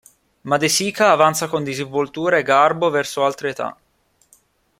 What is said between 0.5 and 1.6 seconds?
De Sica avanza